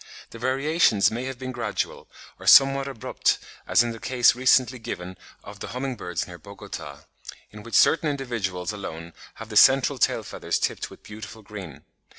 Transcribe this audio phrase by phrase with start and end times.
[0.31, 2.09] The variations may have been gradual,
[2.39, 7.01] or somewhat abrupt as in the case recently given of the humming birds near Bogota,
[7.51, 11.83] in which certain individuals alone have the "central tail feathers tipped with beautiful green."